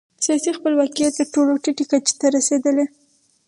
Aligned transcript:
سیاسي 0.25 0.51
خپلواکي 0.57 1.01
یې 1.05 1.11
تر 1.17 1.25
ټولو 1.33 1.51
ټیټې 1.63 1.85
کچې 1.91 2.13
ته 2.19 2.27
رسېدلې. 2.35 2.85